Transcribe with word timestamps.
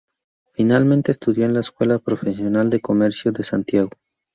Finalmente 0.55 1.11
estudió 1.11 1.45
en 1.45 1.53
la 1.53 1.59
Escuela 1.59 1.99
Profesional 1.99 2.71
de 2.71 2.81
Comercio 2.81 3.31
de 3.33 3.43
Santiago. 3.43 3.91